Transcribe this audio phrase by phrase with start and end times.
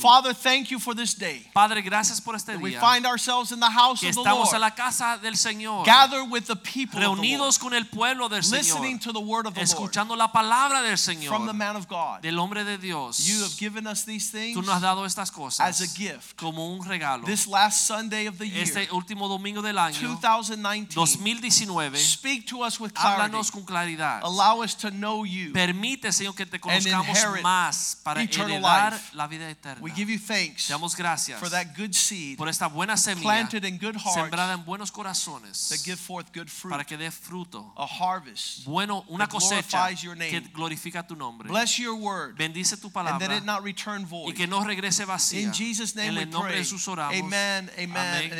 [0.00, 1.46] Father, thank you for this day.
[1.54, 2.60] Padre, gracias por este día.
[2.62, 5.84] We find ourselves in the house of the estamos en Lord, la casa del Señor,
[5.84, 8.80] gather with the people Lord, reunidos con el pueblo del Señor.
[8.80, 11.28] listening to the word of the Lord escuchando la palabra del Señor.
[11.28, 12.22] from the man of God.
[12.22, 13.20] del hombre de Dios.
[13.26, 16.36] You have given us these things Tú nos has dado estas cosas as a gift.
[16.36, 17.24] como un regalo.
[17.26, 22.62] This last Sunday of the year, Este último domingo del año 2019, 2019, speak to
[22.62, 23.22] us with clarity.
[23.22, 24.20] háblanos con claridad.
[24.22, 25.52] Allow us to know you.
[25.52, 29.10] Permite, Señor, que te conozcamos más para eternal heredar life.
[29.14, 29.80] la vida eterna.
[29.82, 33.22] We give you thanks Te damos gracias for that good seed por esta buena semilla
[33.22, 36.96] planted in good hearts sembrada en buenos corazones that give forth good fruit, para que
[36.96, 37.72] dé fruto.
[37.76, 38.64] a harvest.
[38.64, 40.30] Bueno, una cosecha glorifies your name.
[40.30, 41.48] que glorifica tu nombre.
[41.48, 44.34] Bless your word Bendice tu and that it not return y void.
[44.34, 45.42] que no regrese vacía.
[45.42, 46.58] In Jesus' name en we el nombre pray.
[46.58, 47.18] de Jesús oramos.
[47.18, 48.32] Amen, amen,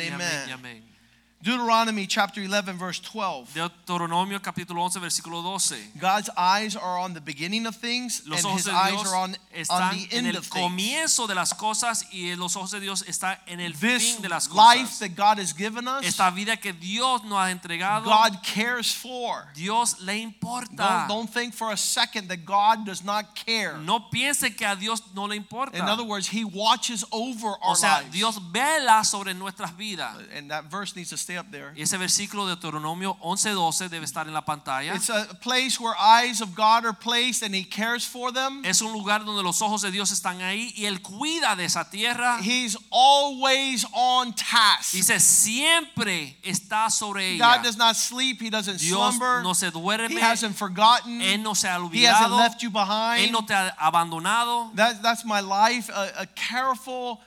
[0.47, 0.90] y amen.
[1.43, 1.61] Amén, y amén.
[1.61, 3.53] Deuteronomy chapter 11, verse 12.
[3.53, 5.93] Deuteronomio capítulo 11 versículo 12.
[5.99, 9.15] God's eyes are on the beginning of things, Los and his de eyes Dios are
[9.15, 9.35] on,
[9.69, 10.63] on the en end el of things.
[10.63, 14.29] comienzo de las cosas y los ojos de Dios están en el This fin de
[14.29, 14.77] las cosas.
[14.77, 18.91] life that God has given us, Esta vida que Dios nos ha entregado, God cares
[18.93, 19.47] for.
[19.55, 20.75] Dios le importa.
[20.75, 23.77] Don't, don't think for a second that God does not care.
[23.79, 25.75] No piense que a Dios no le importa.
[25.77, 28.11] In other words, He watches over our o sea, lives.
[28.11, 30.15] Dios vela sobre nuestras vidas.
[30.35, 31.73] and that verse needs to stay up there.
[31.75, 34.95] Ese versículo de Deuteronomio 11:12 debe estar en la pantalla.
[34.95, 38.63] It's a place where eyes of God are placed and He cares for them.
[38.65, 41.89] Es un lugar donde los ojos de Dios están ahí y él cuida de esa
[41.89, 42.39] tierra.
[42.41, 44.93] He's always on task.
[44.93, 47.57] Dice siempre está sobre ella.
[47.57, 48.41] God does not sleep.
[48.41, 49.41] He doesn't Dios slumber.
[49.43, 50.11] no se duerme.
[50.11, 51.21] He hasn't forgotten.
[51.21, 51.93] Él no se ha olvidado.
[51.93, 53.23] He hasn't left you behind.
[53.23, 54.71] Él no te ha abandonado.
[54.75, 57.19] That, that's my life, a, a careful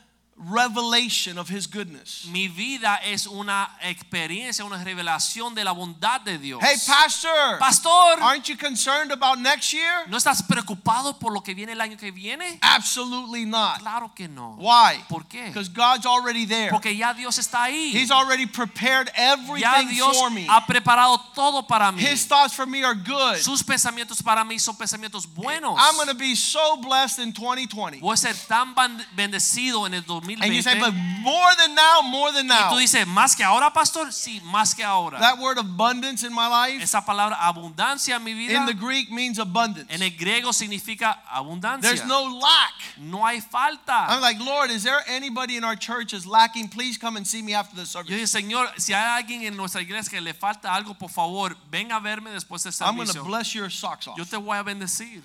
[0.51, 2.27] revelation of His goodness.
[2.31, 6.61] Mi vida es una experiencia, una revelación de la bondad de Dios.
[6.63, 10.07] Hey, Pastor, Pastor, aren't you concerned about next year?
[10.09, 12.59] ¿no estás preocupado por lo que viene el año que viene?
[12.61, 13.79] Absolutely not.
[13.79, 14.57] Claro que no.
[14.59, 15.03] Why?
[15.09, 15.47] ¿Por qué?
[15.47, 16.71] Because God's already there.
[16.71, 17.93] Porque ya Dios está ahí.
[17.95, 20.47] He's already prepared Ya everything Dios for me.
[20.49, 22.03] ha preparado todo para mí.
[22.03, 23.37] His thoughts for me are good.
[23.39, 25.79] Sus pensamientos para mí son pensamientos buenos.
[25.79, 28.01] I'm going to be so blessed in 2020.
[28.01, 28.75] Voy a ser tan
[29.15, 30.34] bendecido en el 2020.
[30.43, 32.71] And you say, but more than now, more than y now.
[32.71, 34.13] tú dices, ¿más que ahora, pastor?
[34.13, 35.19] Sí, más que ahora.
[35.21, 39.11] That word abundance in my life Esa palabra abundancia en mi vida in the Greek
[39.11, 39.91] means abundance.
[39.91, 41.83] en el griego significa abundancia.
[41.83, 42.73] There's no lack.
[42.99, 44.07] no hay falta.
[44.09, 46.69] I'm like, Lord, is there anybody in our church is lacking?
[46.69, 48.11] Please come and see me after the Yo service.
[48.15, 51.93] dije, Señor, si hay alguien en nuestra iglesia que le falta algo, por favor, ven
[51.93, 53.25] a verme después del I'm going to servicio.
[53.27, 54.17] bless your socks off.
[54.19, 55.23] Yo te voy a bendecir.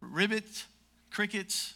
[0.00, 0.46] Ribbit,
[1.10, 1.74] crickets.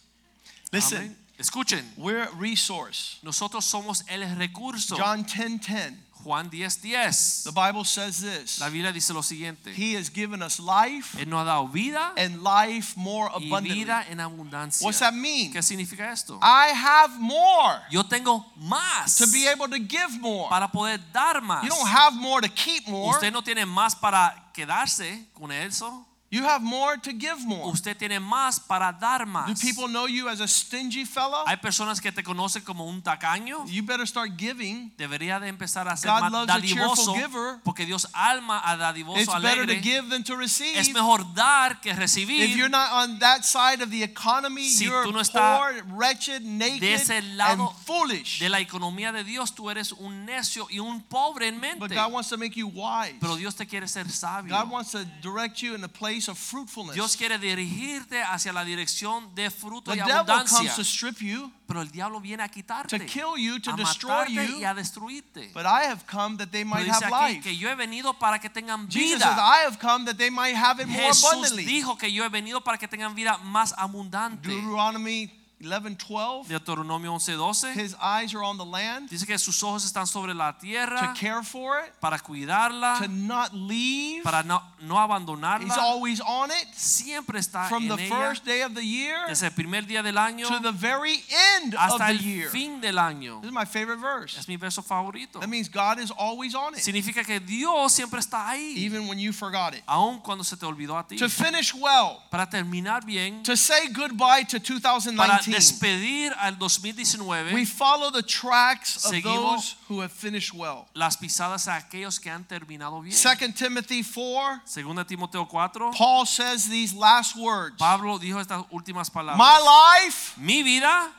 [0.71, 1.17] Listen, Amén.
[1.37, 3.17] Escuchen, we're a resource.
[3.23, 4.95] nosotros somos el recurso.
[4.97, 5.97] John 10 10.
[6.23, 7.43] Juan 10, 10.
[7.43, 9.73] The Bible says this La Biblia dice lo siguiente.
[9.73, 13.83] He has given us life Él nos ha dado vida and life more y abundantly.
[13.83, 14.85] vida en abundancia.
[14.85, 15.51] What's that mean?
[15.51, 16.39] ¿Qué significa esto?
[16.41, 20.47] I have more Yo tengo más to be able to give more.
[20.49, 21.63] para poder dar más.
[21.63, 23.15] You don't have more to keep more.
[23.15, 26.05] Usted no tiene más para quedarse con eso.
[26.33, 27.71] You have more to give more.
[27.71, 29.45] Usted tiene más para dar más.
[29.47, 31.43] Do people know you as a stingy fellow?
[31.45, 33.67] Hay personas que te conocen como un tacaño.
[33.67, 34.91] You better start giving.
[34.97, 37.59] Debería de empezar a ser God más loves a cheerful dadivoso giver.
[37.63, 40.75] porque Dios alma a dadivoso It's better to give than to receive.
[40.75, 42.49] Es mejor dar que recibir.
[42.49, 46.49] If you're not on that side of the economy, Si you're no poor, wretched, de
[46.49, 48.39] naked, ese and lado foolish.
[48.39, 51.77] de la economía de Dios, tú eres un necio y un pobre en mente.
[51.77, 51.91] But.
[51.91, 53.13] God wants to make you wise.
[53.21, 54.49] Pero Dios te quiere ser sabio.
[54.49, 56.95] God wants to direct you in a place of fruitfulness.
[56.95, 61.51] Dios quiere dirigirte hacia la dirección de fruto The y devil comes to strip you,
[61.67, 64.59] Pero el diablo viene a quitarte, to kill you, to a destroy you.
[64.59, 65.51] y a destruirte.
[65.53, 67.41] but I have come that they might have life.
[67.41, 69.37] que yo he venido para que tengan Jesus says.
[69.37, 71.65] I have come that they might have it more abundantly.
[71.65, 74.47] dijo que yo he venido para que tengan vida más abundante.
[74.49, 75.31] Deuteronomy
[75.63, 76.49] 11, 12.
[76.49, 80.57] Deuteronomio 11:12 His eyes are on the land dice que sus ojos están sobre la
[80.57, 80.99] tierra.
[81.13, 84.23] to care for it, para cuidarla, to not leave.
[84.23, 85.65] para no, no abandonarla.
[85.65, 89.27] He's always on it Siempre está from en the ella first day of the year
[89.27, 91.23] desde el primer día del año to the very
[91.57, 92.49] end of hasta the el year.
[92.49, 93.39] fin del año.
[93.41, 94.37] This is my favorite verse.
[94.37, 95.39] Es mi verso favorito.
[95.39, 99.17] That means God is always on it, Significa que Dios siempre está ahí, even when
[99.17, 99.83] you forgot it.
[99.87, 101.15] aun cuando se te olvidó a ti.
[101.17, 107.53] To finish well, Para terminar bien, to say goodbye to para 2019 despedir al 2019,
[107.53, 110.87] we follow the tracks of those who have finished well.
[110.95, 113.15] las pisadas a aquellos que han terminado bien.
[113.15, 117.75] 2 Timothy 4, Segunda Timoteo 4, Paul says these last words.
[117.77, 119.37] Pablo dijo estas últimas palabras.
[119.37, 121.11] My life, Mi vida,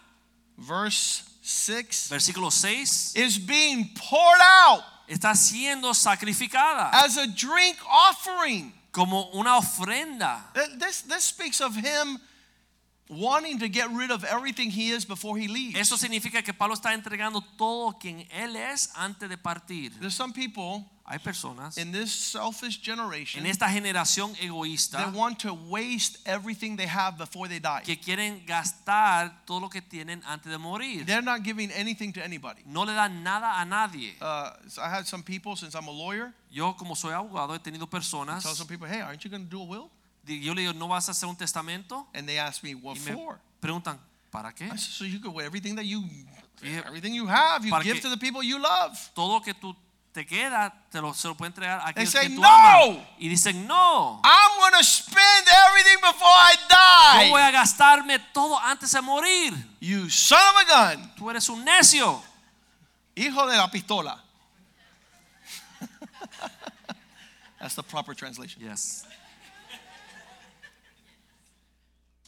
[0.58, 8.72] verse 6, versículo 6, is being poured out está siendo sacrificada as a drink offering.
[8.94, 10.40] como una ofrenda.
[10.78, 12.20] This, this speaks of him
[13.08, 15.78] wanting to get rid of everything he is before he leaves.
[15.78, 19.92] Eso significa que Pablo está entregando todo quien él es antes de partir.
[20.00, 25.38] There's some people Hay personas in this selfish generation en esta generación that egoísta want
[25.38, 27.82] to waste everything they have before they die.
[27.84, 31.04] que quieren gastar todo lo que tienen antes de morir.
[31.04, 32.62] They're not giving anything to anybody.
[32.64, 34.14] No le dan nada a nadie.
[34.18, 37.58] Uh, so I had some people, since I'm a lawyer, Yo como soy abogado he
[37.58, 39.90] tenido personas, tell some people, hey, aren't you going to do a will?
[40.26, 42.06] Yo le digo, ¿no vas a hacer un testamento?
[42.14, 43.38] And they ask me, what Y me for?
[43.60, 43.98] preguntan,
[44.30, 44.64] ¿para qué?
[44.66, 46.02] I said, so you could everything that you,
[46.62, 48.98] everything you have, you Para give to the people you love.
[49.14, 49.74] Todo que tú
[50.12, 52.98] te queda, te lo, se lo puede entregar a aquellos say, que tú "No." amas.
[53.18, 57.24] Y dicen, no, I'm going to spend everything before I die.
[57.26, 59.52] yo voy a gastarme todo antes de morir.
[59.80, 62.22] You son of a gun, Tú eres un necio.
[63.16, 64.20] hijo de la pistola.
[67.60, 68.62] That's the proper translation.
[68.62, 69.04] Yes.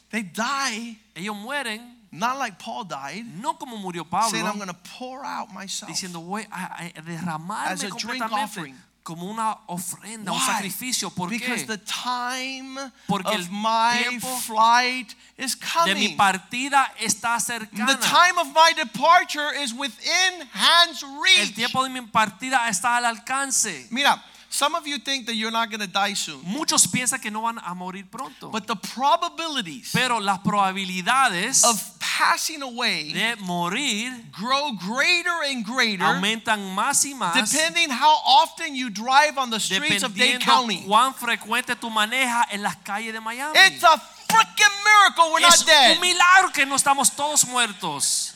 [0.09, 1.81] They die Ellos mueren,
[2.11, 5.89] not like Paul died, no como murió saying, I'm Pablo, going to pour out myself.
[5.91, 8.75] diciendo voy a, a As derramarme a drink offering.
[9.03, 10.45] como una ofrenda, un Why?
[10.45, 11.09] sacrificio.
[11.09, 11.67] ¿Por Because qué?
[11.67, 12.77] the time
[13.07, 15.55] Porque el of my flight is
[15.85, 16.17] De mi coming.
[16.17, 17.99] partida está The cercana.
[18.01, 21.55] time of my departure is within hand's El reach.
[21.55, 23.87] tiempo de mi partida está al alcance.
[23.91, 27.29] Mira, some of you think that you're not going to die soon, Muchos piensan que
[27.31, 28.49] no van a morir pronto.
[28.49, 36.03] but the probabilities Pero las probabilidades of passing away de morir grow greater and greater
[36.03, 40.45] aumentan más y más depending how often you drive on the streets of Dade dependiendo
[40.45, 40.83] County.
[40.87, 43.53] cuán frecuente tú manejas en las calles de Miami.
[43.59, 43.97] It's a
[44.29, 45.95] freaking miracle we're es not dead.
[45.95, 48.33] un milagro que no estamos todos muertos.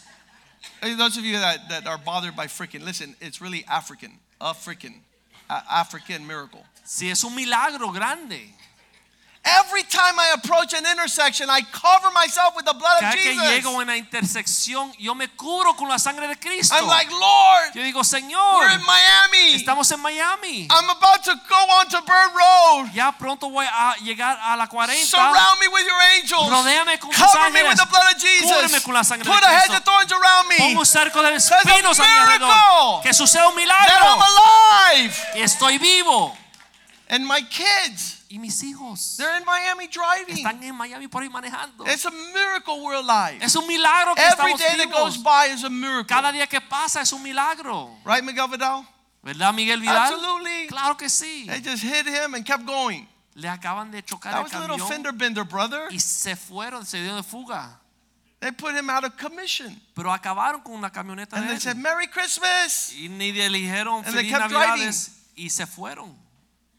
[0.82, 4.96] Those of you that, that are bothered by freaking, listen, it's really African, a freaking,
[4.96, 5.11] a
[5.58, 6.64] African miracle.
[6.84, 8.54] Si es un milagro grande.
[9.44, 13.34] Every time I approach an intersection, I cover myself with the blood of Cada que
[13.34, 13.48] Jesus.
[13.50, 16.76] llego a una intersección, yo me cubro con la sangre de Cristo.
[16.76, 19.56] I'm like, Lord, yo digo, Señor, we're in Miami.
[19.56, 20.68] estamos en Miami.
[20.70, 22.92] I'm about to go onto Bird Road.
[22.94, 24.94] Ya pronto voy a llegar a la 40.
[25.06, 26.48] Surround me with your angels.
[26.48, 27.80] Rodéame con tus Cover me with ángeles.
[27.80, 28.52] the blood of Jesus.
[28.52, 29.78] Cúbreme con la sangre de Put a hedge Cristo.
[29.78, 30.58] of thorns around me.
[30.60, 33.02] Pongo un cerco de espinos a mi alrededor.
[33.02, 34.06] Que suceda un That milagro.
[34.06, 35.18] I'm alive.
[35.34, 36.38] Y estoy vivo.
[37.10, 40.38] And my kids, Y mis hijos they're in Miami driving.
[40.38, 41.86] están en Miami por ahí manejando.
[41.86, 43.44] It's a miracle we're alive.
[43.44, 46.06] Es un milagro que Every estamos day that goes by is a miracle.
[46.08, 47.90] Cada día que pasa es un milagro.
[48.06, 48.88] Right, Miguel Vidal?
[49.22, 49.98] ¿Verdad, Miguel Vidal?
[50.14, 50.68] Absolutely.
[50.70, 51.46] Claro que sí.
[51.46, 53.06] They just hit him and kept going.
[53.36, 55.90] Le acaban de chocar That el was a little fender bender, brother.
[55.92, 57.80] y se fueron, se dieron de fuga.
[58.40, 59.80] They put him out of commission.
[59.94, 61.62] Pero acabaron con una camioneta And de they él.
[61.62, 62.94] said, Merry Christmas.
[62.94, 66.18] Y ni le dijeron And feliz navidades y se fueron.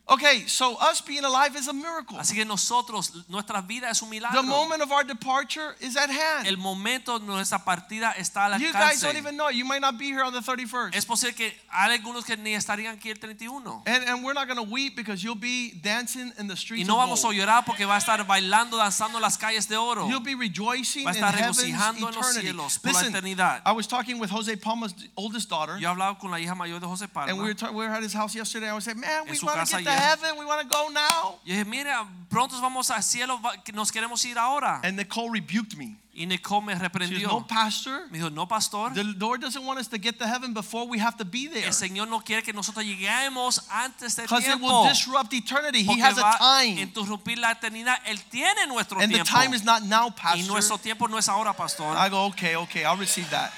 [0.09, 2.19] Okay, so us being alive is a miracle.
[2.19, 4.43] Así que nosotros, nuestra vida es un milagro.
[4.43, 6.47] The moment of our departure is at hand.
[6.49, 9.49] El momento de nuestra partida está al You guys don't even know.
[9.49, 10.97] You might not be here on the 31st.
[10.97, 13.85] Es posible que hay algunos que ni estarían aquí el 31.
[13.87, 16.83] And, and we're not going to weep because you'll be dancing in the streets.
[16.83, 19.77] Y no vamos a llorar porque va a estar bailando, danzando en las calles de
[19.77, 20.09] oro.
[20.09, 22.41] You'll be rejoicing Va a in estar heaven's regocijando en los eternity.
[22.49, 23.63] cielos por la Listen, eternidad.
[23.65, 26.87] I was talking with Jose Palma's oldest daughter, Yo hablaba con la hija mayor de
[26.87, 28.69] José and we were, we were at his house yesterday.
[28.69, 30.39] I was saying, man, we want to get to heaven.
[30.39, 31.39] We want to go now.
[31.45, 33.41] Yo dije, mira, pronto vamos al cielo,
[33.75, 34.81] nos queremos ir ahora.
[34.83, 35.97] And Nicole rebuked me.
[36.15, 38.07] Y Nicole me She goes, no, pastor.
[38.11, 38.91] Me dijo, no, pastor.
[38.93, 41.65] The Lord doesn't want us to get to heaven before we have to be there.
[41.65, 45.83] El Señor no quiere que nosotros lleguemos antes del Because it will disrupt eternity.
[45.83, 46.77] He has a time.
[46.77, 47.97] interrumpir la eternidad.
[48.05, 50.39] Él tiene nuestro And the time is not now, pastor.
[50.39, 51.97] y nuestro tiempo no es ahora, pastor.
[51.97, 53.51] I go, okay, okay, I'll receive that.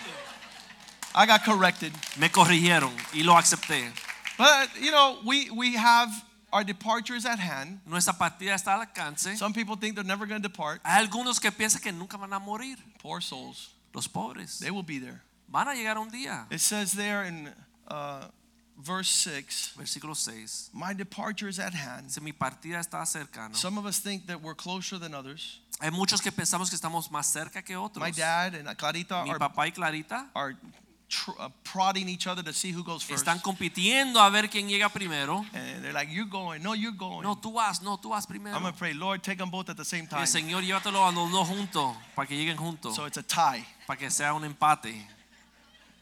[1.12, 1.92] I got corrected.
[2.18, 3.90] Me corrigieron y lo acepté.
[4.36, 6.08] But, you know, we, we have
[6.52, 7.80] our departures at hand.
[7.86, 9.36] Nuestra partida está al alcance.
[9.36, 10.80] Some people think they're never going to depart.
[10.84, 12.76] Hay algunos que piensan que nunca van a morir.
[12.98, 13.70] Poor souls.
[13.94, 15.22] Los pobres They will be there.
[15.48, 16.46] van a llegar un día.
[16.50, 17.48] It says there in
[17.86, 18.26] uh,
[18.76, 20.70] verse 6 Versículo 6.
[20.72, 22.08] My departure is at hand.
[22.08, 23.54] Dice, mi partida está cercana.
[23.54, 25.60] Some of us think that we're closer than others.
[25.80, 28.00] Hay muchos que pensamos que estamos más cerca que otros.
[28.00, 30.56] My dad and Clarita Mi are, papá y Clarita are
[31.38, 33.24] Uh, prodding each other to see who goes first.
[33.24, 35.44] Están compitiendo a ver quién llega primero.
[35.52, 36.62] And they're like, you're going.
[36.62, 37.22] No, you're going.
[37.22, 38.56] No, tú vas, no, tú vas primero.
[38.56, 40.20] I'm going to pray, Lord, take them both at the same Y time.
[40.22, 43.64] el Señor, llévatelo a los dos juntos para que lleguen juntos, So it's a tie.
[43.86, 45.06] para que sea un empate.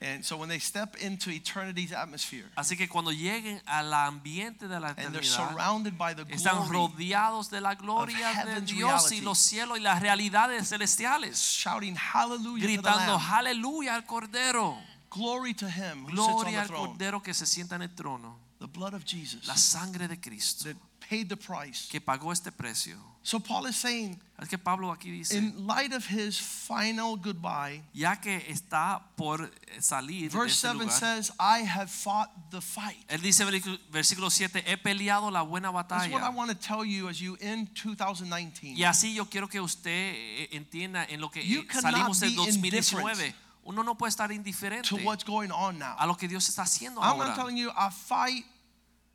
[0.00, 4.80] And so when they step into eternity's atmosphere Así que cuando lleguen al ambiente de
[4.80, 9.16] la and they're surrounded by the están glory, rodeados de la gloria de Dios y
[9.16, 9.21] reality.
[9.21, 14.76] los cielos y las realidades celestiales, shouting hallelujah gritando aleluya al Cordero,
[15.14, 16.87] Glory to him who sits on the al throne.
[16.88, 20.69] Cordero que se sienta en el trono, The blood of Jesus la sangre de Cristo
[20.69, 21.88] that paid the price.
[21.90, 22.97] que pagó este precio.
[23.25, 27.83] So Paul is saying, Es que Pablo aquí dice, in light of his final goodbye,
[27.92, 33.04] ya que está por salir verse este 7 lugar, says, I have fought the fight.
[33.09, 33.45] él dice
[33.90, 37.37] versículo 7, he peleado la buena That's what I want to tell you as you
[37.40, 38.75] end 2019.
[38.76, 42.37] Y así yo quiero que usted eh, entienda en lo que You salimos del be
[42.37, 43.35] 2019.
[43.64, 45.95] Uno no puede estar indiferente to what's going on now.
[45.99, 47.35] a lo que Dios está haciendo I'm ahora.
[47.37, 48.45] telling you, I fight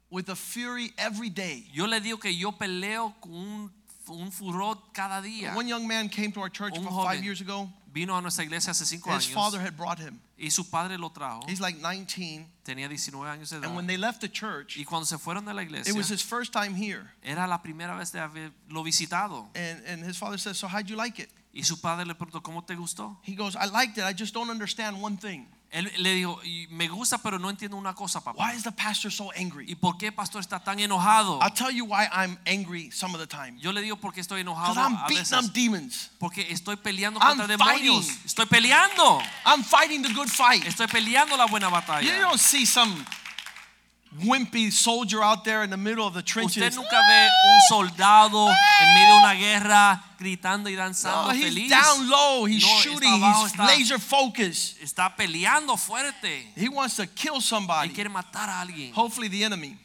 [0.09, 1.67] with a fury every day.
[1.73, 3.71] Yo le digo que yo peleo con un,
[4.09, 5.53] un furor cada día.
[5.55, 7.05] One young man came to our church Un about joven.
[7.15, 7.69] five years ago.
[7.91, 10.19] Vino a nuestra iglesia hace cinco His father años had brought him.
[10.37, 11.41] y su padre lo trajo.
[11.49, 12.45] He's like 19.
[12.63, 13.65] Tenía 19 años de edad.
[13.65, 16.21] And when they left the church, Y cuando se fueron de la it was his
[16.21, 17.11] first time here.
[17.23, 19.49] era la primera vez de haberlo visitado.
[19.55, 21.29] And, and his father says, So, how'd you like it?
[21.53, 23.19] Y su padre le preguntó, ¿cómo te gustó?
[23.25, 24.03] He goes, I liked it.
[24.03, 25.47] I just don't understand one thing.
[25.69, 28.37] Él le dijo, "Y me gusta, pero no entiendo una cosa, papá.
[28.41, 29.75] Why is the pastor so ¿Y angry?
[29.75, 31.41] por qué pastor está tan enojado?
[31.41, 33.59] I'll tell you why I'm angry some of the time.
[33.59, 35.33] Yo le digo porque estoy Because enojado I'm a veces.
[35.33, 36.11] up demons.
[36.19, 38.05] Porque estoy peleando I'm contra demonios.
[38.05, 38.21] fighting.
[38.25, 39.21] Estoy peleando.
[39.45, 40.63] I'm fighting the good fight.
[40.65, 42.19] Estoy peleando la buena You batalla.
[42.21, 43.03] don't see some
[44.23, 46.57] wimpy soldier out there in the middle of the trenches.
[46.63, 51.43] Usted nunca ve un soldado en medio de una guerra gritando y danzando No, he's
[51.45, 51.69] feliz.
[51.69, 52.45] down low.
[52.47, 53.13] He's No, shooting.
[53.13, 54.81] abajo, He's está- laser focused.
[54.81, 56.51] Está peleando fuerte.
[56.55, 57.89] He wants to kill Él somebody.
[57.89, 58.93] quiere matar a alguien.
[58.93, 59.77] Hopefully, the enemy.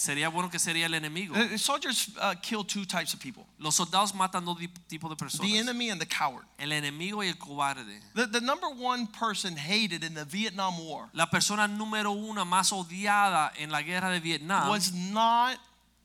[0.00, 1.34] Sería bueno que sería el enemigo.
[1.34, 4.56] Uh, Soldiers uh, kill two types of people Los soldados matan dos
[4.88, 6.46] tipos de the enemy and the coward.
[6.58, 8.00] El enemigo y el cobarde.
[8.14, 12.72] The, the number one person hated in the Vietnam War La persona número una más
[12.72, 15.58] odiada en la guerra de Vietnam was not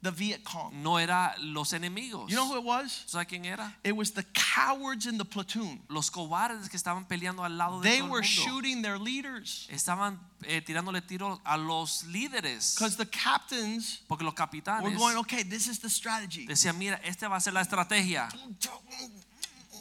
[0.05, 0.71] the Viet Cong.
[0.81, 2.29] no era los enemigos.
[2.29, 3.03] You know who it was?
[3.07, 3.75] ¿Sabe quién era?
[3.83, 5.81] It was the cowards in the platoon.
[5.89, 10.61] Los cobardes que estaban peleando al lado de They were shooting their leaders Estaban eh,
[10.61, 12.75] tirándole tiros a los líderes.
[12.75, 16.45] because the captains Porque los capitanes were going, okay, this is the strategy.
[16.45, 18.29] decían, mira, esta va a ser la estrategia.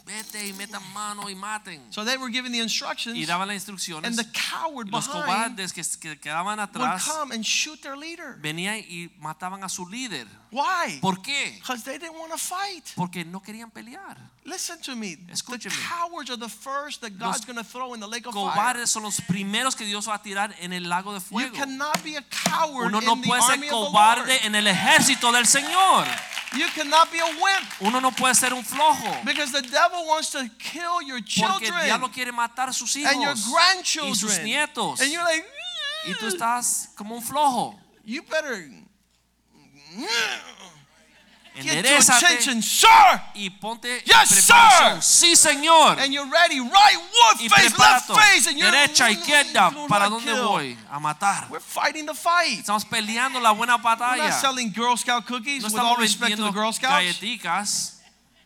[0.05, 1.81] Vete y metan mano y maten.
[1.91, 4.05] So they were giving the instructions, Y daban las instrucciones.
[4.05, 8.37] and the coward los cobardes que, que quedaban would atrás come and shoot their leader.
[8.39, 10.27] venían y mataban a su líder.
[10.51, 10.99] Why?
[11.01, 11.53] ¿Por qué?
[11.55, 12.85] Because they didn't want to fight.
[12.95, 14.15] Porque no querían pelear.
[14.47, 15.15] Listen to me.
[15.15, 15.71] The Escúcheme.
[15.89, 18.51] cowards are the first that God's going to throw in the lake of fire.
[18.53, 21.49] Cobardes son los primeros que Dios va a tirar en el lago de fuego.
[21.49, 24.53] You cannot be a coward Uno no in the puede ser army the cobarde en
[24.53, 26.05] el ejército del Señor.
[26.55, 29.25] You cannot be a wimp Uno no puede ser un flojo.
[29.25, 31.53] because the devil wants to kill your children.
[31.59, 34.45] Porque el diablo quiere matar sus and your hijos y sus grandchildren.
[34.45, 35.01] nietos.
[35.01, 35.43] And you're like,
[36.07, 37.73] Y tú estás como un flojo.
[38.05, 38.69] you better
[41.55, 43.21] Enderezate attention, sir.
[43.33, 45.01] y ponte Yes, preparación.
[45.01, 45.27] sir.
[45.27, 45.99] Sí, Señor.
[45.99, 49.71] And you're ready, right, what Y face, left face, and you're Derecha, izquierda.
[49.87, 50.43] ¿Para dónde kill?
[50.43, 50.77] voy?
[50.91, 51.47] A matar.
[51.49, 52.59] We're fighting the fight.
[52.59, 54.31] Estamos peleando la buena We're not batalla.
[54.39, 57.19] selling Girl Scout cookies No with all respect to the Girl Scouts.
[57.19, 57.91] galletitas.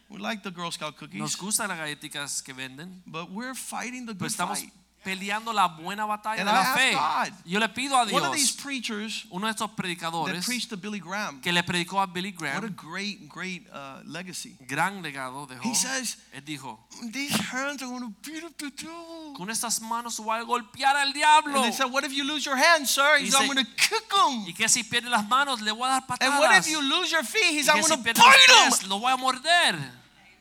[0.10, 3.02] We like the Girl Scout Nos cookies, gustan las galletitas que venden.
[3.06, 4.74] but we're fighting the Pero good estamos fight.
[5.04, 6.92] Peleando la buena batalla And de I la fe.
[6.94, 10.46] God, Yo le pido a One of these Dios, preachers uno de estos that predicadores
[10.46, 14.02] preached to Billy Graham, que le predicó a Billy what a Graham, great, great uh,
[14.06, 14.58] legacy.
[14.68, 15.64] gran legado dejó.
[15.64, 16.78] He says, Él dijo,
[17.12, 19.34] These hands are going to beat up the devil.
[19.38, 21.56] con estas manos voy a golpear al diablo.
[21.56, 23.18] And they said, What if you lose your hands, sir?
[23.20, 24.46] He said, I'm Dice- going to kick him.
[24.48, 26.68] Y que si pierde las manos le voy a dar And what patadas.
[26.68, 27.54] if you lose your feet?
[27.54, 28.90] He Y said, I'm que si going to pierde los pies him.
[28.90, 29.80] lo voy a morder.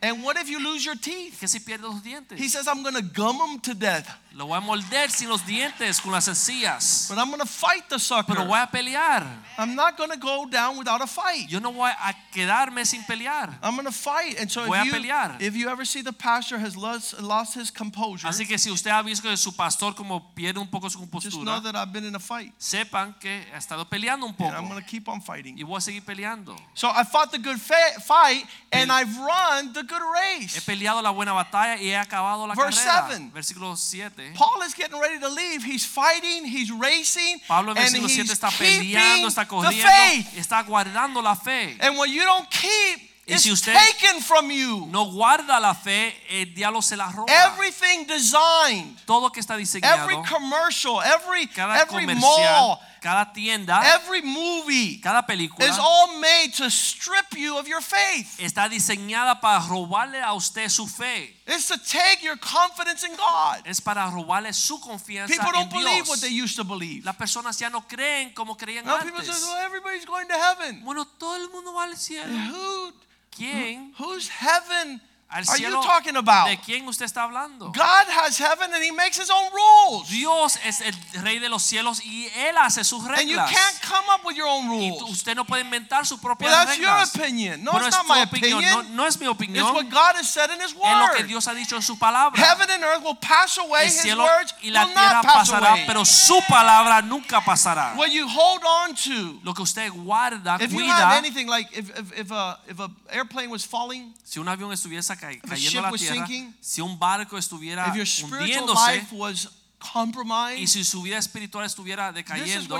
[0.01, 1.39] And what if you lose your Y teeth?
[1.41, 4.07] que si pierde los dientes He says, I'm going to gum him to death.
[4.39, 7.07] Lo voy a morder sin los dientes con las encías.
[7.09, 8.35] But I'm going to fight the Pero sucker.
[8.47, 9.23] voy a pelear.
[9.57, 11.49] I'm not going to go down without a fight.
[11.49, 13.59] Yo no voy a quedarme sin pelear.
[13.61, 14.39] I'm going to fight.
[14.39, 15.35] And so Voy if you, pelear.
[15.41, 18.89] if you ever see the pastor has lost, lost his composure, Así que si usted
[18.91, 22.05] ha visto que su pastor como pierde un poco su just know that I've been
[22.05, 22.53] in a fight.
[22.57, 25.57] sepan que ha estado peleando un And I'm going to keep on fighting.
[25.57, 26.55] y voy a seguir peleando.
[26.73, 30.55] So I fought the good fight and I've run the good race.
[30.55, 33.07] He peleado la buena batalla y he acabado la Verse carrera.
[33.09, 33.31] seven.
[33.33, 34.28] Versículo 7.
[34.35, 35.63] Paul is getting ready to leave.
[35.63, 40.37] He's fighting, he's racing, Pablo en and versículo 7 he's está peleando, está corriendo, faith.
[40.37, 41.77] está guardando la fe.
[41.79, 44.87] And when you don't keep Y si usted taken from you.
[44.89, 47.31] no guarda la fe, el diablo se la roba.
[47.31, 53.81] Everything designed, Todo que está diseñado, every commercial, every cada every comercial, mall, cada tienda,
[53.95, 58.39] every movie cada película is all made to strip you of your faith.
[58.39, 61.35] está diseñada para robarle a usted su fe.
[61.47, 63.65] It's to take your confidence in God.
[63.65, 66.21] Es para robarle su confianza People en don't believe what Dios.
[66.21, 67.03] they used to believe.
[67.05, 69.43] Las personas ya no creen como creían Now people say, antes.
[69.45, 70.83] well, everybody's going to heaven.
[70.83, 72.31] Bueno, todo el mundo va al cielo.
[72.31, 72.93] Who,
[73.35, 73.93] ¿Quién?
[73.97, 76.47] whose heaven Al are you talking about?
[76.47, 77.67] ¿De quién usted está hablando?
[77.71, 80.09] God has heaven and he makes his own rules.
[80.09, 83.19] Dios es el rey de los cielos y él hace sus reglas.
[83.19, 85.03] And you can't come up with your own Y rules.
[85.11, 86.89] usted no puede inventar sus propias Well, that's your
[87.23, 87.63] opinion.
[87.63, 88.89] No, Bueno, it's es not my opinión, opinion.
[88.95, 89.71] no, no es mi It's opinión.
[89.75, 90.81] what God has said in his Es lo
[91.13, 91.27] que word.
[91.27, 92.35] Dios ha dicho en su palabra.
[92.43, 93.81] Heaven and earth will pass away.
[93.83, 95.83] El His cielo words y la will tierra not pass pasará, away.
[95.85, 97.93] pero su palabra nunca pasará.
[97.95, 99.39] What you hold on to.
[99.43, 102.79] Lo que usted guarda, If you had cuida, anything like if if if a if
[102.79, 106.53] a airplane was falling, si un avión estuviese cayendo ship a la was tierra, sinking,
[106.61, 111.17] si un barco estuviera if your spiritual hundiéndose life was y compromised, si su vida
[111.17, 112.77] espiritual estuviera decayendo,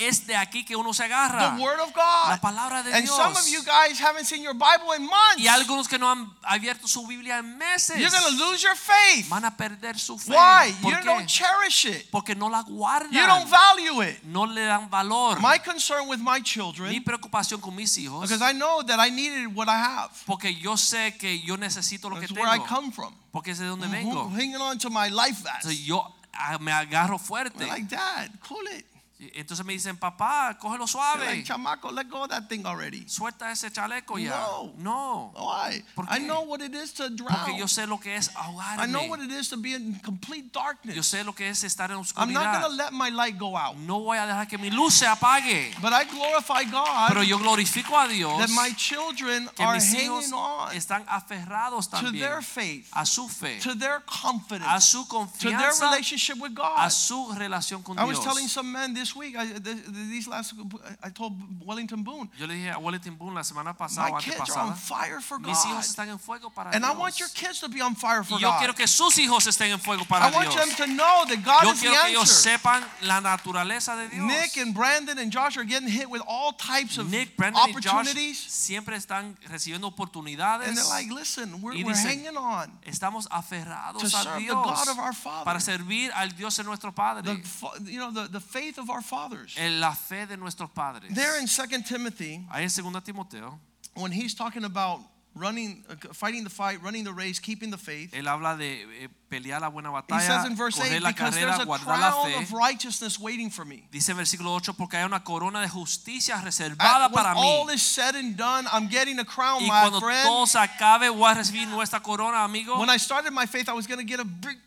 [0.00, 0.20] what you hang on to.
[0.20, 1.56] es de aquí que uno se agarra.
[1.56, 2.28] The word of God.
[2.28, 5.38] La palabra de And some of you guys haven't seen your Bible in months.
[5.38, 8.76] Y algunos que no han abierto su Biblia en meses You're going to lose your
[8.76, 9.28] faith.
[9.28, 10.32] van a perder su fe.
[10.32, 10.72] Why?
[10.80, 11.04] ¿Por You qué?
[11.04, 12.10] don't cherish it.
[12.10, 13.12] Porque no la guardan.
[13.12, 14.22] You don't value it.
[14.24, 15.40] no le dan valor.
[15.40, 16.90] My concern with my children.
[16.90, 20.10] Mi preocupación con mis hijos, because I know that I needed what I have.
[20.26, 23.14] porque yo sé que yo necesito lo que tengo, where I come from.
[23.32, 24.28] porque es de donde vengo.
[24.30, 25.64] Hanging on to my life vest.
[25.64, 27.58] Entonces yo ah, me agarro fuerte.
[27.58, 28.86] They're like, Dad, cool it.
[29.34, 31.26] Entonces me dicen, papá, cógelo suave.
[31.26, 33.04] like, chamaco, let go of that thing already.
[33.06, 34.30] Suelta ese chaleco ya.
[34.30, 34.72] No.
[34.78, 35.32] No.
[35.36, 35.84] Why?
[35.94, 37.56] ¿Por I know what it is to Porque drown.
[37.58, 39.24] yo sé lo que es I know what ahogarme.
[39.26, 40.96] it is to be in complete darkness.
[40.96, 42.62] Yo sé lo que es estar en I'm not going oscuridad.
[42.62, 43.76] to let my light go out.
[43.76, 45.74] No voy a dejar que mi luz se apague.
[45.82, 49.92] But I glorify Pero God yo glorifico a Dios that my children que are mis
[49.94, 54.00] hijos hanging on están aferrados to también their faith, a su fe, to their a
[54.00, 55.26] confidence, su to their
[55.70, 56.88] confianza, relationship with a God.
[56.90, 58.52] su relación con I was telling Dios.
[58.52, 60.54] some men this week, I, th- these last,
[61.02, 64.50] I told Wellington Boone, Yo le dije a Wellington Boone la semana pasada my kids
[64.50, 65.66] are on fire for mis God.
[65.72, 68.34] hijos están en fuego para And I want your kids to be on fire for
[68.36, 68.58] Y yo God.
[68.58, 71.64] quiero que sus hijos estén en fuego I para want them to know that God
[71.64, 72.58] Yo is the quiero que ellos answer.
[72.58, 74.24] sepan la naturaleza de Dios.
[74.26, 77.72] Nick and Brandon and Josh are getting hit with all types of Nick, Brandon y
[77.72, 78.38] Josh opportunities.
[78.38, 80.68] siempre están recibiendo oportunidades.
[80.68, 84.38] And they're like, listen, we're, Y we're dicen, hanging on Estamos aferrados to a the
[84.40, 85.44] Dios God of our Father.
[85.44, 88.99] para servir al Dios de nuestro Padre, fa- you know, the, the faith of our
[89.02, 89.56] fathers.
[89.56, 91.12] en la fe de nuestros padres.
[91.14, 93.58] There in 2 Timothy, Ahí en 2 Timoteo,
[93.94, 95.00] when he's talking about
[95.34, 99.08] running, uh, fighting the fight, running the race, keeping the faith, él habla de eh,
[99.28, 101.84] pelear la buena he batalla, says in verse 8, correr la because carrera, there's a
[101.84, 103.86] crown of righteousness waiting for me.
[103.92, 107.40] Dice en versículo 8, porque hay una corona de justicia reservada when para mí.
[107.40, 110.26] all is said and done, I'm getting a crown, Y my cuando friend.
[110.26, 112.78] todo se acabe, voy a recibir nuestra corona, amigo.
[112.78, 114.58] When I started my faith, I was going to get a big.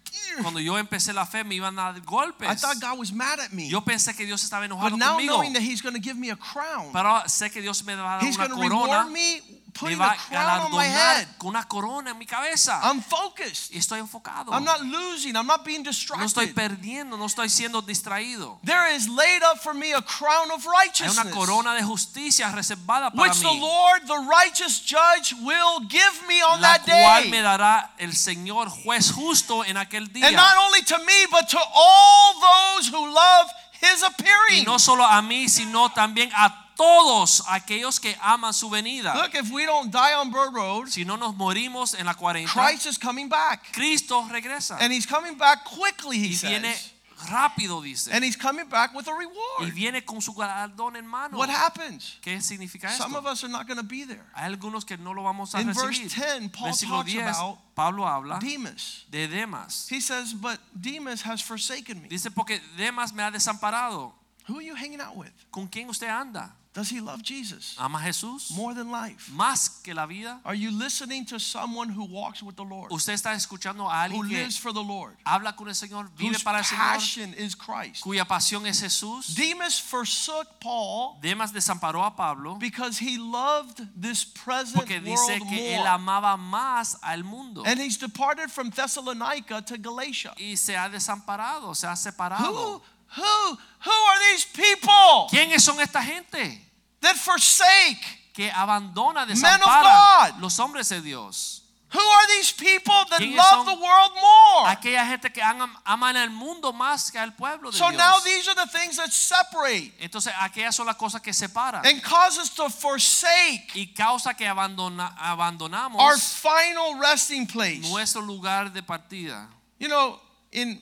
[0.42, 2.48] Cuando yo empecé la fe, me iban a dar golpes.
[2.48, 3.68] I thought God was mad at me.
[3.68, 5.28] Yo pensé que Dios estaba But enojado now conmigo.
[5.28, 8.18] knowing that He's going to give me a crown, Pero sé que Dios me va
[8.18, 9.04] a dar He's una going to corona.
[9.04, 9.42] reward Me
[9.74, 11.28] putting a crown on my head.
[11.38, 12.80] con una corona en mi cabeza.
[12.84, 13.74] I'm focused.
[13.74, 14.52] Y estoy enfocado.
[14.54, 15.36] I'm not losing.
[15.36, 16.54] I'm not being No estoy distracted.
[16.56, 18.60] perdiendo, no estoy siendo distraído.
[18.64, 22.50] There is laid up for me a crown of Hay una righteousness, corona de justicia
[22.52, 27.26] reservada para which the Lord, the righteous judge, will give me on la that cual
[27.26, 27.42] me day.
[27.44, 30.28] dará el Señor juez justo en aquel día.
[30.28, 33.48] And not only to me, but to all those who love
[33.82, 34.64] His Y appearing.
[34.66, 39.14] no solo a mí, sino también a todos aquellos que aman su venida.
[39.16, 42.48] Look, if we don't die on Bird Road, Si no nos morimos en la 40,
[42.52, 43.72] Christ is coming back.
[43.74, 44.78] Cristo regresa.
[44.80, 46.90] And He's coming back quickly, He Y viene says.
[47.30, 48.12] rápido, dice.
[48.12, 49.74] And He's coming back with a Y reward.
[49.74, 51.38] viene con su galardón en mano.
[51.38, 52.18] What happens?
[52.22, 53.32] ¿Qué significa Some of esto?
[53.32, 54.26] us are not going to be there.
[54.36, 56.12] Hay algunos que no lo vamos a In verse recibir.
[56.12, 59.06] 10, Paul Versículo talks 10, about Pablo habla Demas.
[59.10, 59.88] de Demas.
[59.90, 62.10] He says, But Demas has forsaken me.
[62.10, 64.12] Dice, porque Demas me ha desamparado.
[64.50, 65.32] Who are you hanging out with?
[65.52, 66.54] ¿Con quién usted anda?
[66.74, 68.50] Does he love Jesus ¿Ama Jesús?
[68.56, 69.30] more than life?
[69.32, 70.40] Más que la vida.
[70.44, 74.24] Are you listening to someone who walks with the Lord, Usted está escuchando a who
[74.24, 76.80] alguien que lives for the Lord, habla con el Señor, vive whose para el Señor,
[76.80, 78.02] passion is Christ?
[78.04, 79.36] cuya pasión es Jesús.
[79.36, 85.50] Demas forsook Paul Demas desamparó a Pablo because he loved this present porque dice world
[85.50, 85.90] que él more.
[85.90, 90.34] amaba más al mundo And he's departed from Thessalonica to Galatia.
[90.40, 92.52] y se ha desamparado, se ha separado.
[92.52, 92.82] who,
[93.18, 96.60] who who are these people ¿Quiénes son esta gente
[97.02, 98.02] that forsake?
[98.34, 100.42] que abandona, of God.
[100.42, 101.60] los hombres de Dios?
[101.94, 104.66] Who are these people that love the world more?
[104.68, 107.98] aquella gente que aman al mundo más que al pueblo de So Dios.
[108.00, 112.02] now these are the things that separate Entonces aquellas son las cosas que separan and
[112.02, 117.88] cause us to forsake y causa que abandona, abandonamos our final resting place.
[117.92, 119.48] nuestro lugar de partida.
[119.78, 120.20] You know,
[120.52, 120.82] in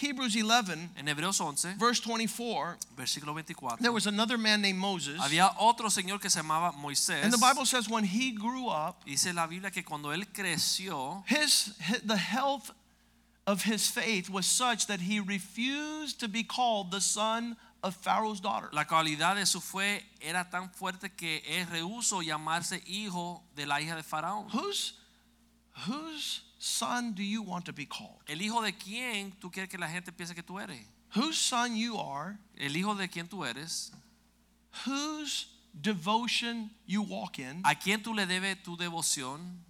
[0.00, 5.18] Hebrews 11, En Hebreos 11, verse 24, versículo 24, there was another man named Moses.
[5.20, 7.22] había otro señor que se llamaba Moisés.
[7.22, 11.22] And the Bible says when he grew up, Dice la Biblia que cuando él creció,
[11.26, 12.70] his, hi- the health
[13.46, 18.40] of his faith was such that he refused to be called the son of Pharaoh's
[18.40, 18.68] daughter.
[18.72, 23.80] la calidad de su fe era tan fuerte que él rehusó llamarse hijo de la
[23.80, 24.48] hija de Faraón.
[24.52, 24.92] Whose
[25.86, 28.20] whose son do you want to be called?
[28.28, 30.78] ¿El hijo de quién tú quieres que la gente piense que tú eres?
[31.16, 33.90] Whose son you are, El hijo de quién tú eres,
[34.86, 39.64] whose devotion you walk in a quién tú le debes tu devoción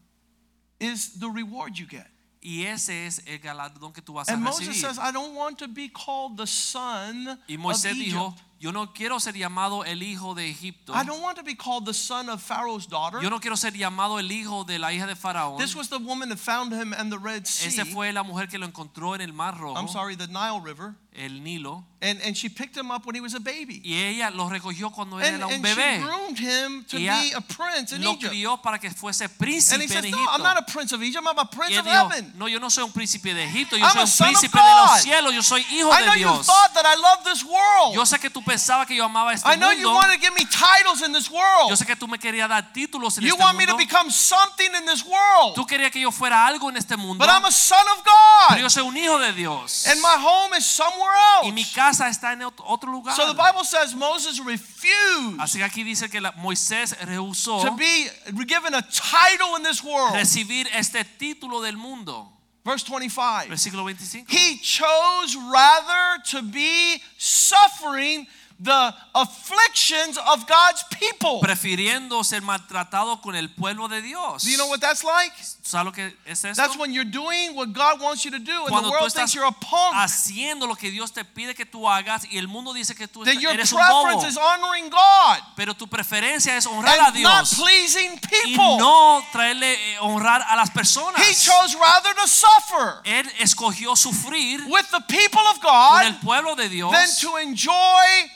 [0.81, 2.09] is the reward you get.
[2.43, 4.35] y ese es el galardón que tú vas a recibir.
[4.35, 8.33] And Moses says, I don't want to be called the son Y of Moisés dijo,
[8.33, 8.43] Egypt.
[8.61, 10.93] Yo no quiero ser llamado el hijo de Egipto.
[10.95, 13.21] I don't want to be called the son of Pharaoh's daughter.
[13.23, 15.57] Yo no quiero ser llamado el hijo de la hija de Faraón.
[15.59, 17.69] This was the woman that found him in the Red Sea.
[17.69, 20.95] Esa fue la mujer que lo encontró en el Mar I'm sorry, the Nile River.
[21.17, 23.83] el Nilo, And, and she picked him up when he was a baby.
[23.85, 27.33] y ella lo recogió cuando And, era un and she groomed him to ella be
[27.33, 28.31] a prince in Lo Egypt.
[28.33, 31.03] crió para que fuese And he príncipe says, en No, I'm not a prince of
[31.03, 32.33] Egypt, I'm a prince of dijo, heaven.
[32.39, 34.59] no, yo no soy un príncipe de Egipto, yo I'm soy a un of príncipe
[34.59, 36.47] de los cielos, yo soy hijo I know you Dios.
[36.47, 37.95] thought that I love this world.
[37.95, 39.95] Yo sé que tú pensabas que yo amaba este I know you mundo.
[39.95, 41.71] want to give me titles in this world.
[41.71, 43.85] Yo sé que tú me querías dar títulos en You este want me to mundo.
[43.87, 45.55] become something in this world.
[45.55, 47.19] Tú querías que yo fuera algo en este mundo.
[47.25, 48.03] But I'm a son of
[48.49, 48.71] Pero yo God.
[48.71, 49.87] soy un hijo de Dios.
[49.87, 51.75] And my home is somewhere Y mi else.
[51.75, 53.15] casa está en ot- otro lugar.
[53.15, 57.73] So the Bible says Moses refused Así que aquí dice que la- Moisés rehusó to
[57.77, 58.11] be
[58.47, 60.15] given a title in this world.
[60.15, 62.33] recibir este título del mundo.
[62.65, 63.49] Verse 25.
[63.49, 64.27] Versículo 25.
[64.29, 68.27] He chose rather to be suffering
[68.63, 71.41] the afflictions of God's people.
[71.41, 74.43] Prefiriendo ser maltratado con el pueblo de Dios.
[74.43, 75.33] Do you know what that's like?
[75.63, 76.61] ¿Sabes lo que es esto?
[76.63, 79.13] That's when you're doing what God wants you to do, and the Cuando tú world
[79.13, 79.95] thinks you're a punk.
[79.95, 83.25] haciendo lo que Dios te pide que tú hagas y el mundo dice que tú
[83.25, 84.03] That your eres un bobo.
[84.05, 88.29] preference is honoring God Pero tu preferencia es honrar a and not Dios pleasing y
[88.29, 88.77] people.
[88.79, 91.21] no traerle eh, honrar a las personas.
[91.23, 96.21] He chose rather to suffer Él escogió sufrir with the people of con el God
[96.23, 98.31] pueblo de Dios than to enjoy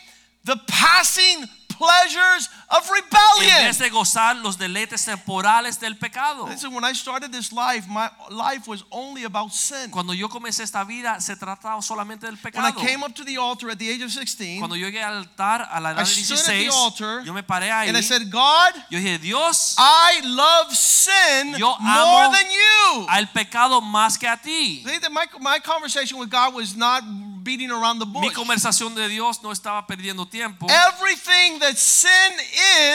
[0.44, 3.64] the passing pleasures of en rebellion.
[3.66, 6.46] vez de gozar los deleites temporales del pecado.
[6.46, 9.90] Listen, when I started this life, my life was only about sin.
[9.90, 12.62] Cuando yo comencé esta vida se trataba solamente del pecado.
[12.62, 15.02] When I came up to the altar at the age of 16, Cuando yo llegué
[15.02, 17.88] al altar a la edad I de stood at the altar yo me paré ahí.
[17.88, 23.06] and I said, God, Yo dije, Dios, I love sin Yo more than you.
[23.08, 24.84] al pecado más que a ti.
[24.86, 27.02] See, My, my conversation with God was not
[27.44, 30.66] beating around the Mi conversación de Dios no estaba perdiendo tiempo.
[30.68, 32.10] Everything that sin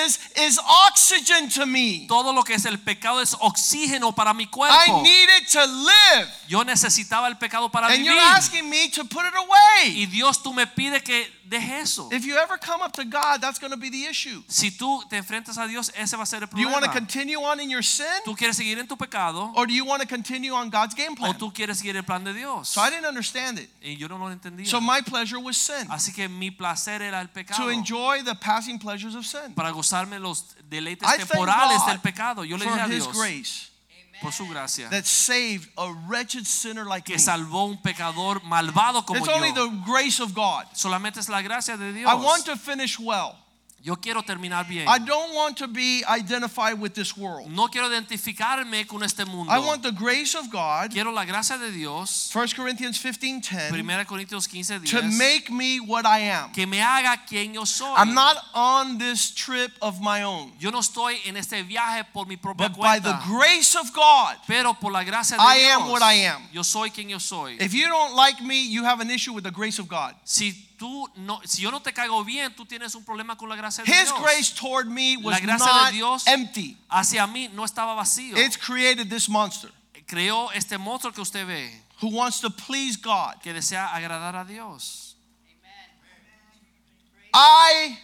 [0.04, 2.08] is, is oxygen to me.
[2.08, 5.02] Todo lo que es el pecado es oxígeno para mi I cuerpo.
[5.04, 6.28] need it to live.
[6.48, 8.12] Yo necesitaba el pecado para And vivir.
[8.12, 10.02] you're asking me to put it away.
[10.02, 12.10] Y Dios tú me pides que deje eso.
[12.12, 14.44] If you ever come up to God, that's going to be the issue.
[14.48, 16.92] Si tú te enfrentas a Dios, ese va a ser el Do you want to
[16.92, 17.08] problema.
[17.08, 18.06] continue on in your sin?
[18.24, 21.14] ¿Tú quieres seguir en tu pecado Or do you want to continue on God's game
[21.14, 21.38] o plan?
[21.38, 22.70] tú quieres seguir el plan de Dios?
[22.70, 23.70] So I didn't understand it.
[23.82, 24.68] Y yo no lo entendía.
[24.68, 25.88] So my pleasure was sin.
[25.90, 27.64] Así que mi placer era el pecado.
[27.64, 29.54] To enjoy the passing pleasures of sin.
[29.56, 32.44] Para gozarme los deleites I thank temporales God del pecado.
[32.44, 33.70] Yo le For dije a His Dios grace
[34.22, 39.20] por su gracia that saved a wretched sinner like que salvó un pecador malvado como
[39.20, 40.66] It's only the grace of God.
[40.74, 42.10] Solamente es la gracia de Dios.
[42.10, 43.36] I want to finish well.
[43.82, 44.88] Yo quiero terminar bien.
[44.88, 47.50] I don't want to be identified with this world.
[47.50, 49.52] No quiero identificarme con este mundo.
[49.52, 52.30] I want the grace of God, Quiero la gracia de Dios.
[52.34, 56.52] 1 Corinthians 15:10, 1 Corintios 15 to make me what I am.
[56.52, 57.96] Que me haga quien yo soy.
[57.96, 62.26] I'm not on this trip of my own, Yo no estoy en este viaje por
[62.26, 64.36] mi propia but by the grace of God.
[64.46, 65.82] Pero por la gracia de I Dios.
[65.82, 66.42] am what I am.
[66.52, 67.56] Yo soy quien yo soy.
[67.60, 70.16] If you don't like me, you have an issue with the grace of God.
[70.26, 73.56] Si tú no, si yo no te caigo bien, tú tienes un problema con la
[73.56, 74.20] gracia de His Dios.
[74.22, 76.78] grace toward me was La not de Dios empty.
[76.90, 78.36] hacia mí no estaba vacío.
[78.38, 79.70] It's created this monster
[80.08, 83.40] Creó este monstruo que usted ve, who wants to please God.
[83.44, 85.16] que desea agradar a Dios.
[87.32, 88.00] I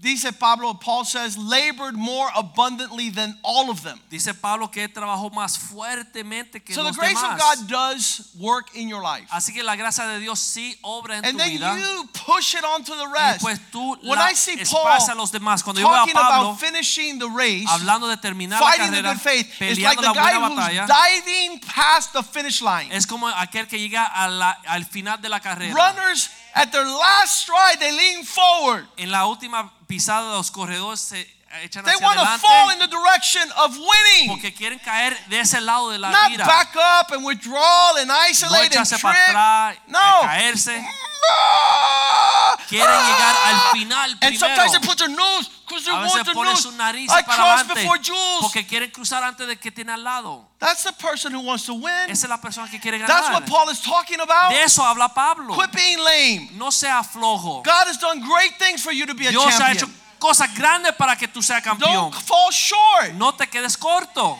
[0.00, 4.00] dice Pablo, Paul says, labored more abundantly than all of them.
[4.10, 7.32] Dice Pablo que trabajó más fuertemente que So the grace demás.
[7.34, 9.26] of God does work in your life.
[9.32, 11.76] Así que la gracia de Dios sí obra en And tu then vida.
[11.78, 13.40] you push it on to the y rest.
[13.42, 15.62] pues tú When la I see Paul a los demás.
[15.64, 18.92] Cuando yo veo a talking Pablo about finishing the race, hablando de terminar la fighting
[18.92, 22.88] the good faith, it's like the guy buena who's diving past the finish line.
[22.92, 25.74] es como aquel que llega a la- al final de la carrera.
[25.74, 28.86] Runners at their last stride, they lean forward.
[28.96, 31.26] En la última pisada los corredores se
[31.62, 34.28] echan They hacia want to fall in the direction of winning.
[34.28, 36.44] porque quieren caer de ese lado de la Not tira.
[36.46, 39.28] back up and withdraw and no isolate and echarse para trick.
[39.36, 40.20] atrás, No.
[40.22, 40.84] caerse.
[41.30, 42.56] Ah!
[42.68, 46.34] Quieren llegar al final And sometimes they put their nose because they A want their
[46.34, 46.62] ponen nose.
[46.62, 48.40] su nariz I para adelante before Jules.
[48.42, 50.44] porque quieren cruzar antes de que tiene al lado.
[50.58, 52.10] That's the person who wants to win.
[52.10, 54.50] Esa es la persona que quiere That's what Paul is talking about.
[54.50, 55.54] De eso habla Pablo.
[55.54, 56.50] Quit being lame.
[56.58, 57.62] No sea flojo.
[57.64, 59.94] God has done great things for you to be a Dios ha hecho champion.
[60.18, 62.10] cosas grandes para que tú seas campeón.
[62.10, 63.12] Don't fall short.
[63.14, 64.38] No te quedes corto.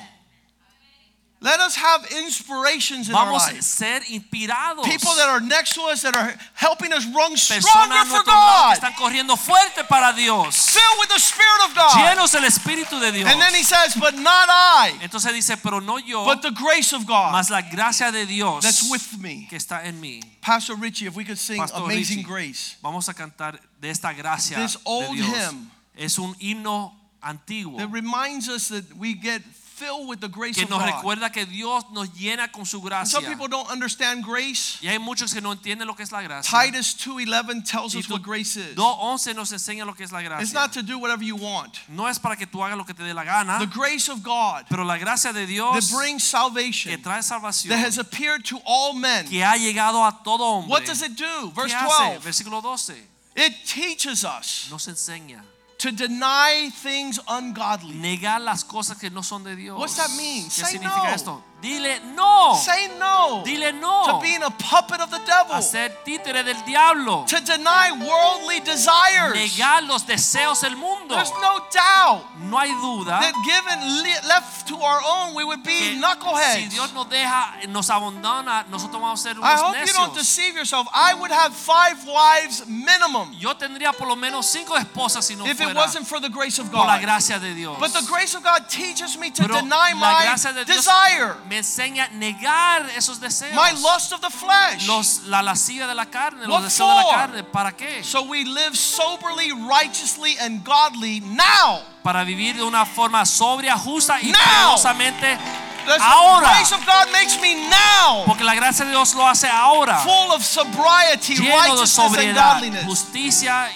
[1.40, 3.62] Let us have inspirations in our Vamos a life.
[3.62, 4.84] ser inspirados.
[4.84, 8.24] People that are next to us that are helping us run stronger for nuestro lado
[8.24, 8.76] que God.
[8.76, 10.70] están corriendo fuerte para Dios.
[10.70, 11.90] Filled with the Spirit of God.
[11.94, 13.30] Llenos del Espíritu de Dios.
[13.30, 16.92] And then he says, but not I, Entonces dice, pero no yo, but the grace
[16.92, 19.46] of God más la gracia de Dios that's with me.
[19.48, 20.20] que está en mí.
[20.40, 22.22] Pastor Richie, if we could sing Pastor Amazing Richie.
[22.24, 22.76] Grace.
[22.82, 25.28] Vamos a cantar de esta gracia This de old Dios.
[25.28, 25.70] hymn.
[25.96, 29.42] Es un himno antiguo That reminds us that we get
[29.78, 30.86] filled with the grace que of nos God.
[30.94, 33.06] recuerda que Dios nos llena con su gracia.
[33.20, 34.78] some people don't understand grace.
[34.82, 36.50] Y hay muchos que no entienden lo que es la gracia.
[36.50, 38.74] Titus 2:11 tells us what grace is.
[38.76, 40.54] 2.11 nos enseña lo que es la It's gracia.
[40.54, 41.78] not to do whatever you want.
[41.88, 44.22] No es para que tú hagas lo que te dé la gana, The grace of
[44.22, 48.44] God pero la gracia de that Dios brings que salvation trae salvación, that has appeared
[48.44, 49.26] to all men.
[49.28, 50.70] que ha llegado a todo hombre.
[50.70, 51.50] What does it do?
[51.54, 52.14] Verse ¿Qué hace?
[52.14, 52.18] 12.
[52.24, 52.94] Versículo 12.
[53.36, 55.44] It teaches us Nos enseña
[55.78, 57.94] to deny things ungodly.
[57.94, 59.78] negar las cosas que no son de Dios.
[59.78, 60.44] What's that mean?
[60.44, 61.14] ¿Qué Say significa no.
[61.14, 61.44] esto?
[61.60, 62.54] Dile no.
[62.54, 64.04] Say no Dile no.
[64.06, 65.54] to being a puppet of the devil.
[65.56, 67.24] A ser títere del diablo.
[67.26, 69.34] To deny worldly desires.
[69.34, 71.16] Negar los deseos del mundo.
[71.16, 75.72] There's no doubt No hay duda that given left to our own, we would be
[75.72, 76.68] si.
[76.68, 80.54] Dios nos deja, nos abandona, nosotros vamos a ser unos I hope you don't deceive
[80.54, 80.86] yourself.
[80.94, 85.46] I would have five wives minimum Yo tendría por lo menos cinco esposas si no
[85.46, 87.02] if it wasn't for the grace of por la God.
[87.02, 87.78] gracia de Dios.
[87.78, 92.08] But the grace of God teaches me to Pero deny my de desire, me enseña
[92.12, 93.54] negar esos deseos.
[93.54, 94.86] my lust of the flesh.
[94.86, 97.42] Los, la lascivia de la carne, What los deseos de la carne.
[97.44, 98.02] ¿Para qué?
[98.04, 101.82] So we live soberly, righteously, and godly now.
[102.02, 105.38] Para vivir de una forma sobria, justa y piadosamente
[105.86, 106.48] The ahora.
[106.50, 109.98] grace of God makes me now Porque la gracia de Dios lo hace ahora.
[110.00, 112.84] full of sobriety, Lleno de righteousness, and sobriedad, godliness.
[112.84, 113.68] justicia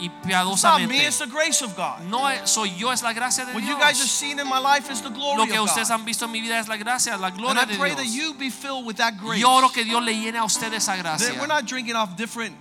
[0.00, 1.06] y It's not me, piadosamente.
[1.06, 2.00] it's the grace of God.
[2.08, 4.10] No es- soy yo, es la gracia de What you guys have Dios.
[4.10, 5.94] seen in my life is the Lo glory que of ustedes God.
[5.98, 8.02] han visto en mi vida es la gracia, la And gloria I de pray that
[8.02, 8.14] Dios.
[8.14, 9.40] you be filled with that grace.
[9.40, 11.32] Yo oro que Dios le llene a usted esa That gracia.
[11.38, 12.56] we're not drinking off different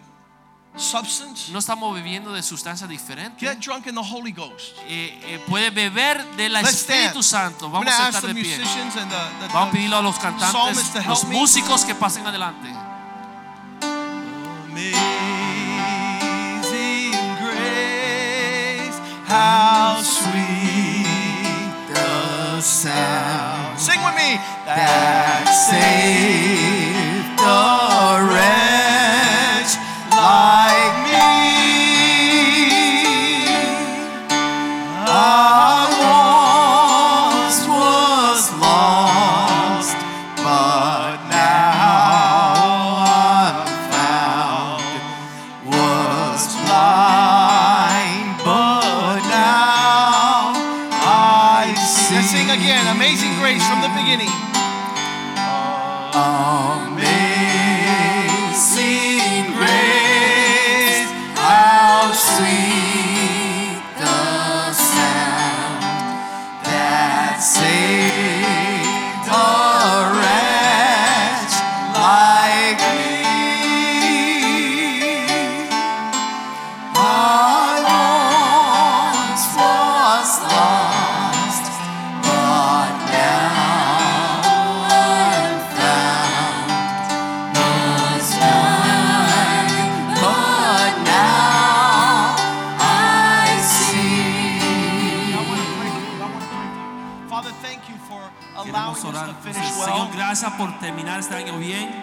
[0.78, 1.50] substance.
[1.52, 3.40] No estamos bebiendo de sustancias diferentes.
[3.40, 4.78] Get drunk in the Holy Ghost.
[4.88, 7.00] Eh, eh, puede beber del Let's stand.
[7.08, 7.66] Espíritu Santo.
[7.66, 8.58] I'm Vamos going to a ask estar the de pie.
[8.58, 11.24] musicians and the, the, Vamos a the pedirle a los psalmist cantantes, to help los
[11.26, 11.36] me.
[11.36, 12.70] músicos que pasen adelante.
[13.82, 15.19] Amazing
[19.30, 21.06] how sweet
[21.94, 23.80] the sound.
[23.80, 24.40] Sing with me.
[24.66, 29.78] That saved a wretch
[30.18, 31.30] like me.
[35.08, 35.60] I.
[45.66, 46.99] Was blind,
[52.70, 52.96] again.
[52.96, 54.30] Amazing grace from the beginning.
[56.14, 56.69] Oh.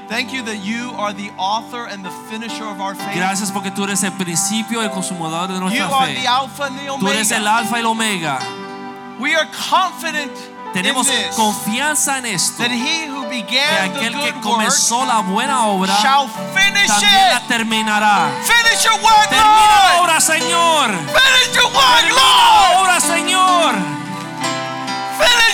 [0.09, 3.17] Thank you that you are the author and the finisher of our faith.
[3.17, 6.21] Gracias porque tú eres el principio y el consumador de You nuestra are fe.
[6.23, 7.57] the Alpha and the Tú eres el Omega.
[7.59, 8.39] alfa y el omega.
[9.19, 10.31] We are confident
[10.73, 12.63] Tenemos in this, confianza en esto.
[12.63, 16.87] that he who Que began the aquel que work comenzó la buena obra shall finish
[16.87, 17.49] también la it.
[17.49, 18.31] terminará.
[18.45, 20.91] Finish your work, Termina la obra, Señor.
[20.91, 23.75] Finish your work, Termina la obra, Señor.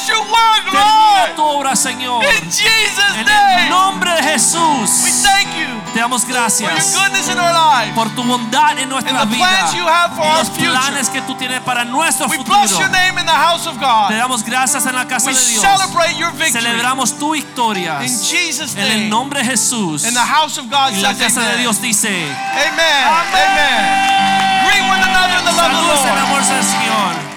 [0.03, 1.57] Finish your work, Termina tu Lord.
[1.61, 2.25] obra, Señor.
[2.25, 3.69] In Jesus' En el name.
[3.71, 7.93] nombre de We thank you Te damos for your gracias goodness in our life.
[7.95, 9.47] por tu bondad en nuestra vida.
[9.47, 12.59] plans you have for y our los planes que tú tienes para nuestro We futuro.
[12.61, 14.11] bless your name in the house of Te God.
[14.11, 15.63] damos gracias en la casa We de Dios.
[15.63, 16.53] celebrate your victory.
[16.53, 18.03] Celebramos tu victoria.
[18.03, 19.09] In Jesus' En el name.
[19.09, 20.05] nombre de Jesús.
[20.05, 21.61] And the house of God Y la casa de amen.
[21.61, 22.09] Dios dice.
[22.09, 23.07] Amen.
[23.07, 24.67] Amen.
[24.67, 26.19] Greet one another in the love of the Lord.
[26.19, 27.32] amor del Señor.